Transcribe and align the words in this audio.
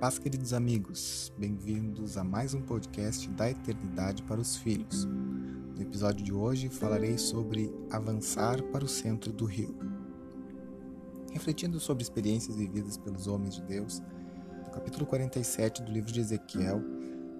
Paz, 0.00 0.16
queridos 0.16 0.52
amigos, 0.52 1.32
bem-vindos 1.36 2.16
a 2.16 2.22
mais 2.22 2.54
um 2.54 2.62
podcast 2.62 3.28
da 3.30 3.50
Eternidade 3.50 4.22
para 4.22 4.40
os 4.40 4.56
Filhos. 4.56 5.04
No 5.04 5.82
episódio 5.82 6.24
de 6.24 6.32
hoje 6.32 6.68
falarei 6.68 7.18
sobre 7.18 7.74
avançar 7.90 8.62
para 8.70 8.84
o 8.84 8.88
centro 8.88 9.32
do 9.32 9.44
rio. 9.44 9.76
Refletindo 11.32 11.80
sobre 11.80 12.04
experiências 12.04 12.54
vividas 12.54 12.96
pelos 12.96 13.26
homens 13.26 13.56
de 13.56 13.62
Deus, 13.62 14.00
no 14.66 14.70
capítulo 14.70 15.04
47 15.04 15.82
do 15.82 15.90
livro 15.90 16.12
de 16.12 16.20
Ezequiel, 16.20 16.80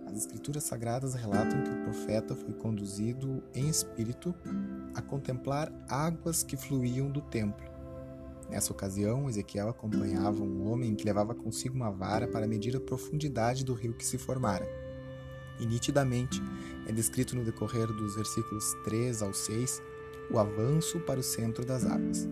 as 0.09 0.17
Escrituras 0.17 0.65
Sagradas 0.65 1.15
relatam 1.15 1.63
que 1.63 1.71
o 1.71 1.85
profeta 1.85 2.35
foi 2.35 2.55
conduzido 2.55 3.41
em 3.55 3.69
espírito 3.69 4.35
a 4.97 5.01
contemplar 5.01 5.73
águas 5.89 6.43
que 6.43 6.57
fluíam 6.57 7.09
do 7.09 7.21
templo 7.21 7.78
Nessa 8.49 8.73
ocasião, 8.73 9.29
Ezequiel 9.29 9.69
acompanhava 9.69 10.43
um 10.43 10.71
homem 10.71 10.95
que 10.95 11.05
levava 11.05 11.35
consigo 11.35 11.77
uma 11.77 11.91
vara 11.91 12.27
para 12.27 12.47
medir 12.47 12.75
a 12.75 12.81
profundidade 12.81 13.63
do 13.63 13.75
rio 13.75 13.93
que 13.93 14.07
se 14.07 14.17
formara. 14.17 14.67
E 15.61 15.67
nitidamente 15.67 16.41
é 16.87 16.93
descrito 16.93 17.37
no 17.37 17.45
decorrer 17.45 17.87
dos 17.89 18.17
versículos 18.17 18.73
3 18.85 19.23
ao 19.23 19.35
6 19.35 19.83
o 20.31 20.39
avanço 20.39 21.01
para 21.01 21.21
o 21.21 21.23
centro 21.23 21.65
das 21.65 21.85
águas, 21.85 22.29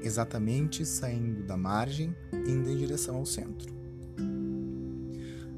exatamente 0.00 0.84
saindo 0.84 1.42
da 1.44 1.56
margem, 1.56 2.16
indo 2.32 2.70
em 2.70 2.76
direção 2.76 3.16
ao 3.16 3.26
centro. 3.26 3.72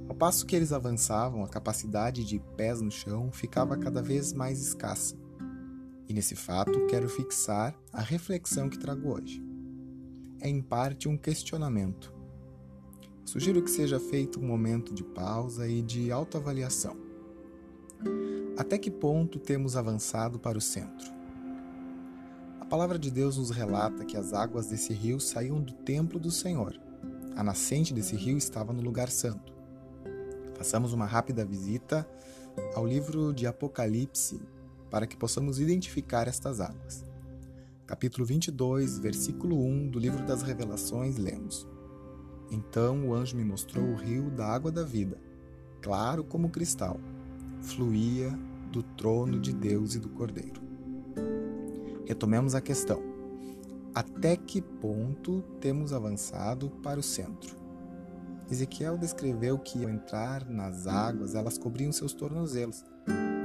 Ao 0.08 0.14
passo 0.14 0.44
que 0.44 0.56
eles 0.56 0.72
avançavam, 0.72 1.42
a 1.44 1.48
capacidade 1.48 2.24
de 2.24 2.38
pés 2.56 2.82
no 2.82 2.90
chão 2.90 3.30
ficava 3.32 3.78
cada 3.78 4.02
vez 4.02 4.32
mais 4.32 4.60
escassa. 4.60 5.16
E 6.08 6.12
nesse 6.12 6.34
fato 6.34 6.86
quero 6.86 7.08
fixar 7.08 7.74
a 7.92 8.02
reflexão 8.02 8.68
que 8.68 8.78
trago 8.78 9.10
hoje 9.10 9.49
é 10.40 10.48
em 10.48 10.60
parte 10.60 11.08
um 11.08 11.16
questionamento. 11.16 12.12
Sugiro 13.24 13.62
que 13.62 13.70
seja 13.70 14.00
feito 14.00 14.40
um 14.40 14.46
momento 14.46 14.92
de 14.92 15.04
pausa 15.04 15.68
e 15.68 15.82
de 15.82 16.10
autoavaliação. 16.10 16.96
Até 18.56 18.76
que 18.78 18.90
ponto 18.90 19.38
temos 19.38 19.76
avançado 19.76 20.38
para 20.38 20.58
o 20.58 20.60
centro? 20.60 21.12
A 22.60 22.64
palavra 22.64 22.98
de 22.98 23.10
Deus 23.10 23.36
nos 23.36 23.50
relata 23.50 24.04
que 24.04 24.16
as 24.16 24.32
águas 24.32 24.66
desse 24.66 24.92
rio 24.92 25.20
saíam 25.20 25.60
do 25.60 25.72
templo 25.72 26.18
do 26.18 26.30
Senhor. 26.30 26.80
A 27.36 27.42
nascente 27.42 27.94
desse 27.94 28.16
rio 28.16 28.36
estava 28.36 28.72
no 28.72 28.82
lugar 28.82 29.10
santo. 29.10 29.52
Façamos 30.54 30.92
uma 30.92 31.06
rápida 31.06 31.44
visita 31.44 32.08
ao 32.74 32.86
livro 32.86 33.32
de 33.32 33.46
Apocalipse 33.46 34.40
para 34.90 35.06
que 35.06 35.16
possamos 35.16 35.60
identificar 35.60 36.26
estas 36.26 36.60
águas 36.60 37.09
capítulo 37.90 38.24
22, 38.24 39.00
versículo 39.00 39.60
1 39.66 39.88
do 39.88 39.98
livro 39.98 40.24
das 40.24 40.42
Revelações, 40.42 41.16
lemos: 41.16 41.66
Então 42.48 43.08
o 43.08 43.12
anjo 43.12 43.36
me 43.36 43.44
mostrou 43.44 43.84
o 43.84 43.96
rio 43.96 44.30
da 44.30 44.46
água 44.46 44.70
da 44.70 44.84
vida, 44.84 45.18
claro 45.82 46.22
como 46.22 46.50
cristal, 46.50 47.00
fluía 47.60 48.30
do 48.70 48.80
trono 48.80 49.40
de 49.40 49.52
Deus 49.52 49.96
e 49.96 49.98
do 49.98 50.08
Cordeiro. 50.08 50.60
Retomemos 52.06 52.54
a 52.54 52.60
questão. 52.60 53.02
Até 53.92 54.36
que 54.36 54.62
ponto 54.62 55.42
temos 55.60 55.92
avançado 55.92 56.70
para 56.84 57.00
o 57.00 57.02
centro? 57.02 57.56
Ezequiel 58.48 58.98
descreveu 58.98 59.58
que 59.58 59.82
ao 59.82 59.90
entrar 59.90 60.48
nas 60.48 60.86
águas, 60.86 61.34
elas 61.34 61.58
cobriam 61.58 61.90
seus 61.90 62.12
tornozelos. 62.12 62.84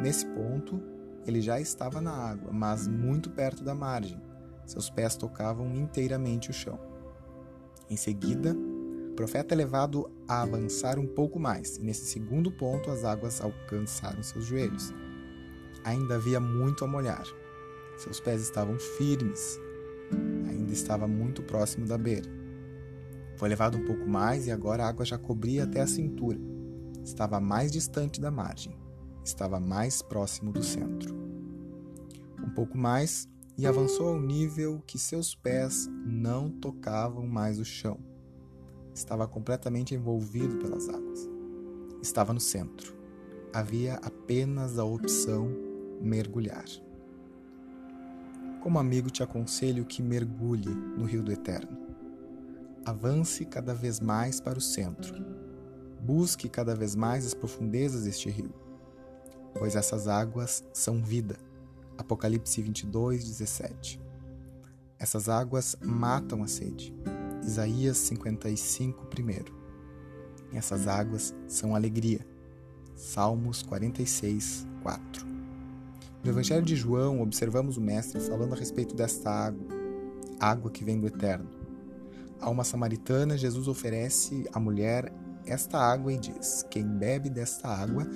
Nesse 0.03 0.23
ponto, 0.27 0.79
ele 1.25 1.41
já 1.41 1.59
estava 1.59 1.99
na 1.99 2.11
água, 2.11 2.51
mas 2.53 2.87
muito 2.87 3.31
perto 3.31 3.63
da 3.63 3.73
margem, 3.73 4.21
seus 4.65 4.89
pés 4.89 5.15
tocavam 5.15 5.75
inteiramente 5.75 6.49
o 6.49 6.53
chão. 6.53 6.79
Em 7.89 7.95
seguida, 7.95 8.55
o 9.11 9.13
profeta 9.15 9.53
é 9.53 9.57
levado 9.57 10.09
a 10.27 10.41
avançar 10.41 10.99
um 10.99 11.07
pouco 11.07 11.39
mais, 11.39 11.77
e 11.77 11.83
nesse 11.83 12.05
segundo 12.05 12.51
ponto 12.51 12.89
as 12.89 13.03
águas 13.03 13.39
alcançaram 13.39 14.21
seus 14.23 14.45
joelhos. 14.45 14.93
Ainda 15.83 16.15
havia 16.15 16.39
muito 16.39 16.83
a 16.83 16.87
molhar. 16.87 17.25
Seus 17.97 18.19
pés 18.19 18.41
estavam 18.41 18.77
firmes, 18.77 19.59
ainda 20.49 20.73
estava 20.73 21.07
muito 21.07 21.43
próximo 21.43 21.85
da 21.85 21.97
beira. 21.97 22.29
Foi 23.37 23.49
levado 23.49 23.77
um 23.77 23.85
pouco 23.85 24.07
mais 24.07 24.47
e 24.47 24.51
agora 24.51 24.83
a 24.83 24.89
água 24.89 25.05
já 25.05 25.17
cobria 25.17 25.63
até 25.63 25.81
a 25.81 25.87
cintura. 25.87 26.39
Estava 27.03 27.39
mais 27.39 27.71
distante 27.71 28.19
da 28.19 28.31
margem, 28.31 28.75
estava 29.23 29.59
mais 29.59 30.01
próximo 30.01 30.51
do 30.51 30.63
centro. 30.63 31.13
Um 32.43 32.49
pouco 32.49 32.77
mais, 32.77 33.29
e 33.57 33.65
avançou 33.65 34.09
ao 34.09 34.19
nível 34.19 34.83
que 34.85 34.99
seus 34.99 35.33
pés 35.33 35.89
não 36.05 36.49
tocavam 36.49 37.25
mais 37.25 37.57
o 37.57 37.63
chão. 37.63 37.97
Estava 38.93 39.27
completamente 39.27 39.95
envolvido 39.95 40.57
pelas 40.57 40.89
águas. 40.89 41.29
Estava 42.01 42.33
no 42.33 42.39
centro. 42.39 42.93
Havia 43.53 43.95
apenas 43.95 44.77
a 44.77 44.83
opção 44.83 45.49
mergulhar. 46.01 46.65
Como 48.61 48.79
amigo, 48.79 49.09
te 49.09 49.23
aconselho 49.23 49.85
que 49.85 50.01
mergulhe 50.01 50.73
no 50.97 51.05
Rio 51.05 51.23
do 51.23 51.31
Eterno. 51.31 51.77
Avance 52.85 53.45
cada 53.45 53.73
vez 53.73 53.99
mais 53.99 54.41
para 54.41 54.57
o 54.57 54.61
centro. 54.61 55.15
Busque 56.01 56.49
cada 56.49 56.75
vez 56.75 56.93
mais 56.93 57.25
as 57.25 57.33
profundezas 57.33 58.03
deste 58.03 58.29
rio, 58.29 58.53
pois 59.55 59.75
essas 59.75 60.07
águas 60.07 60.63
são 60.71 61.01
vida 61.01 61.37
Apocalipse 61.97 62.61
22, 62.61 63.23
17. 63.23 64.01
Essas 64.97 65.29
águas 65.29 65.75
matam 65.81 66.43
a 66.43 66.47
sede. 66.47 66.93
Isaías 67.43 67.97
55, 67.97 69.07
1. 70.53 70.57
Essas 70.57 70.87
águas 70.87 71.33
são 71.47 71.75
alegria. 71.75 72.25
Salmos 72.95 73.61
46, 73.61 74.65
4. 74.81 75.25
No 76.23 76.31
Evangelho 76.31 76.65
de 76.65 76.75
João, 76.75 77.21
observamos 77.21 77.77
o 77.77 77.81
Mestre 77.81 78.19
falando 78.19 78.53
a 78.53 78.57
respeito 78.57 78.95
desta 78.95 79.29
água, 79.29 79.67
água 80.39 80.71
que 80.71 80.83
vem 80.83 80.99
do 80.99 81.07
Eterno. 81.07 81.49
A 82.39 82.49
uma 82.49 82.63
samaritana, 82.63 83.37
Jesus 83.37 83.67
oferece 83.67 84.45
à 84.53 84.59
mulher 84.59 85.13
esta 85.45 85.77
água 85.77 86.11
e 86.11 86.17
diz: 86.17 86.65
Quem 86.69 86.85
bebe 86.85 87.29
desta 87.29 87.67
água 87.67 88.07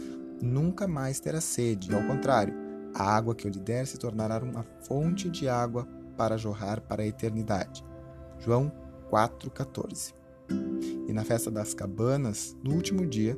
nunca 0.42 0.88
mais 0.88 1.20
terá 1.20 1.40
sede, 1.40 1.94
ao 1.94 2.04
contrário, 2.04 2.69
a 2.94 3.16
água 3.16 3.36
que 3.36 3.48
eu 3.48 3.52
lhe 3.52 3.60
der 3.60 3.86
se 3.86 3.98
tornará 3.98 4.44
uma 4.44 4.64
fonte 4.82 5.30
de 5.30 5.48
água 5.48 5.88
para 6.18 6.38
jorrar 6.38 6.82
para 6.82 7.04
a 7.04 7.08
eternidade. 7.08 7.84
João 8.40 8.72
4,14. 9.12 10.14
E 11.08 11.14
na 11.14 11.24
festa 11.24 11.50
das 11.50 11.74
cabanas, 11.74 12.56
no 12.64 12.74
último 12.74 13.06
dia, 13.06 13.38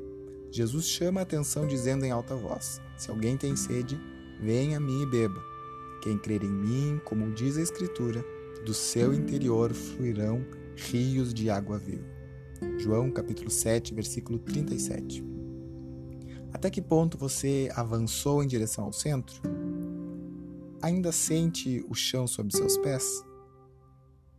Jesus 0.52 0.88
chama 0.88 1.22
a 1.22 1.24
atenção 1.24 1.68
dizendo 1.68 2.06
em 2.06 2.12
alta 2.12 2.36
voz: 2.36 2.82
Se 2.98 3.10
alguém 3.10 3.38
tem 3.38 3.56
sede, 3.56 4.00
venha 4.42 4.78
a 4.78 4.80
mim 4.80 5.04
e 5.04 5.06
beba. 5.06 5.42
Quem 6.02 6.18
crer 6.18 6.44
em 6.44 6.52
mim, 6.52 7.02
como 7.06 7.32
diz 7.32 7.58
a 7.58 7.62
Escritura, 7.62 8.24
do 8.66 8.74
seu 8.74 9.14
interior 9.14 9.74
fluirão 9.74 10.44
rios 10.76 11.34
de 11.34 11.50
água 11.50 11.78
viva. 11.78 12.06
João 12.78 13.12
capítulo 13.12 13.50
7, 13.50 13.94
versículo 13.94 14.40
37. 14.40 15.31
Até 16.54 16.70
que 16.70 16.82
ponto 16.82 17.18
você 17.18 17.70
avançou 17.76 18.44
em 18.44 18.48
direção 18.48 18.86
ao 18.86 18.94
centro? 18.94 19.42
Ainda 20.82 21.12
sente 21.12 21.86
o 21.90 21.96
chão 21.96 22.28
sob 22.28 22.56
seus 22.56 22.78
pés? 22.78 23.24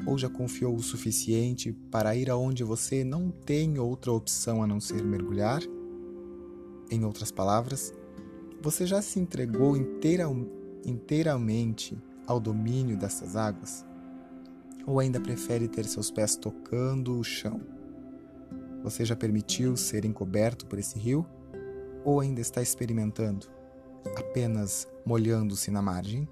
Ou 0.06 0.18
já 0.18 0.28
confiou 0.28 0.74
o 0.74 0.82
suficiente 0.82 1.72
para 1.90 2.14
ir 2.14 2.28
aonde 2.30 2.64
você 2.64 3.02
não 3.04 3.30
tem 3.30 3.78
outra 3.78 4.12
opção 4.12 4.62
a 4.62 4.66
não 4.66 4.80
ser 4.80 5.02
mergulhar? 5.02 5.62
Em 6.90 7.04
outras 7.04 7.30
palavras, 7.30 7.94
você 8.60 8.86
já 8.86 9.00
se 9.00 9.18
entregou 9.18 9.76
inteira, 9.76 10.24
inteiramente 10.84 11.96
ao 12.26 12.38
domínio 12.38 12.96
dessas 12.96 13.36
águas? 13.36 13.84
Ou 14.86 14.98
ainda 15.00 15.20
prefere 15.20 15.68
ter 15.68 15.86
seus 15.86 16.10
pés 16.10 16.36
tocando 16.36 17.18
o 17.18 17.24
chão? 17.24 17.60
Você 18.82 19.04
já 19.04 19.14
permitiu 19.16 19.76
ser 19.76 20.04
encoberto 20.04 20.66
por 20.66 20.78
esse 20.78 20.98
rio? 20.98 21.24
Ou 22.04 22.20
ainda 22.20 22.40
está 22.40 22.62
experimentando, 22.62 23.46
apenas 24.16 24.88
molhando-se 25.04 25.70
na 25.70 25.82
margem? 25.82 26.28